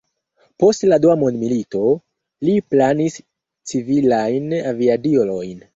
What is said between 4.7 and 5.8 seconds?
aviadilojn.